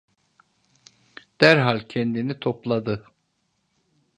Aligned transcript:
Derhal 1.41 1.79
kendini 1.87 2.39
topladı. 2.39 3.05